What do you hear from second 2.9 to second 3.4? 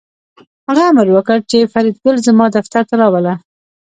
راوله